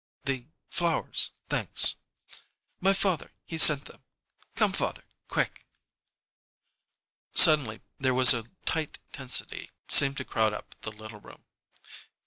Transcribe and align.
"The 0.23 0.47
flowers 0.71 1.29
thanks!" 1.47 1.97
"My 2.79 2.91
father, 2.91 3.29
he 3.45 3.59
sent 3.59 3.85
them. 3.85 4.03
Come, 4.55 4.71
father 4.73 5.03
quick!" 5.27 5.67
Suddenly 7.35 7.81
there 7.99 8.15
was 8.15 8.33
a 8.33 8.49
tight 8.65 8.97
tensity 9.13 9.69
seemed 9.87 10.17
to 10.17 10.25
crowd 10.25 10.53
up 10.53 10.73
the 10.81 10.91
little 10.91 11.19
room. 11.19 11.43